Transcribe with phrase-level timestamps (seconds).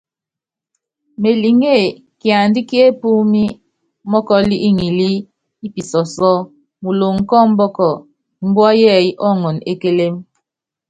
[1.21, 1.73] Meliŋé,
[2.21, 3.43] kiandá ki epúúmí,
[4.11, 4.43] mɔ́kɔl
[4.77, 5.09] ŋilí
[5.65, 6.35] i pisɔsɔ́
[6.83, 7.77] muloŋ kɔ ɔmbɔk,
[8.49, 10.15] mbua yɛɛyɛ́ ɔɔŋɔn e kélém.